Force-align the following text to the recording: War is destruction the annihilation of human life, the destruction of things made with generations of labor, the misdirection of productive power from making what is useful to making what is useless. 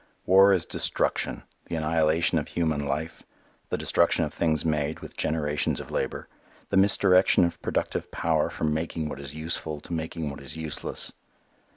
War 0.25 0.51
is 0.51 0.65
destruction 0.65 1.43
the 1.65 1.75
annihilation 1.75 2.39
of 2.39 2.47
human 2.47 2.87
life, 2.87 3.21
the 3.69 3.77
destruction 3.77 4.25
of 4.25 4.33
things 4.33 4.65
made 4.65 4.99
with 4.99 5.15
generations 5.15 5.79
of 5.79 5.91
labor, 5.91 6.27
the 6.69 6.75
misdirection 6.77 7.45
of 7.45 7.61
productive 7.61 8.09
power 8.09 8.49
from 8.49 8.73
making 8.73 9.09
what 9.09 9.19
is 9.19 9.35
useful 9.35 9.79
to 9.81 9.93
making 9.93 10.31
what 10.31 10.41
is 10.41 10.57
useless. 10.57 11.11